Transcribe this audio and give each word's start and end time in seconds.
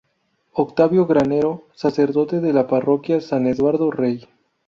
Octavio 0.53 1.05
Granero: 1.05 1.67
sacerdote 1.75 2.39
de 2.39 2.53
la 2.53 2.65
Parroquia 2.67 3.21
San 3.21 3.45
Eduardo 3.45 3.91
Rey. 3.91 4.27